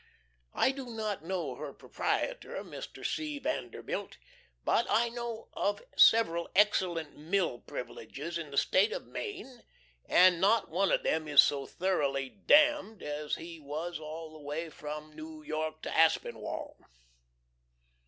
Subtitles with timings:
[0.55, 3.05] I do not know her proprietor, Mr.
[3.05, 3.37] C.
[3.37, 4.17] Vanderbilt.
[4.65, 9.61] But I know of several excellent mill privileges in the State of Maine,
[10.07, 14.71] and not one of them is so thoroughly "Dam'd" as he was all the way
[14.71, 16.77] from New York to Aspinwall.